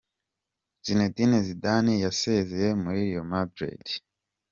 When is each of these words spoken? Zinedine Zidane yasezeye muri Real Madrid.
Zinedine 0.85 1.37
Zidane 1.47 1.93
yasezeye 2.05 2.69
muri 2.83 2.99
Real 3.09 3.25
Madrid. 3.33 3.85